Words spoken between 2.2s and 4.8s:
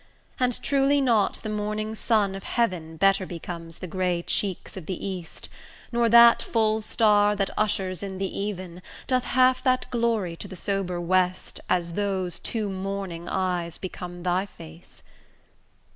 of heaven Better becomes the grey cheeks